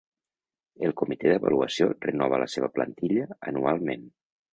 [0.87, 4.09] El comitè d'Avaluació renova la seva plantilla anualment.